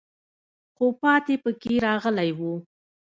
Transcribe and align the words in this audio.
خو 0.75 0.85
پاتې 1.01 1.35
پکې 1.43 1.73
راغلی 1.87 2.29
وو. 2.37 2.53